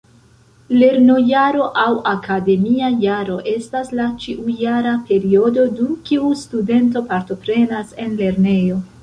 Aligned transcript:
Lernojaro 0.75 1.67
aŭ 1.81 1.89
akademia 2.11 2.89
jaro 3.03 3.35
estas 3.51 3.93
la 4.01 4.07
ĉiujara 4.25 4.95
periodo 5.11 5.67
dum 5.77 5.93
kiu 6.09 6.33
studento 6.47 7.07
partoprenas 7.13 7.95
en 8.07 8.19
lernejo. 8.25 8.83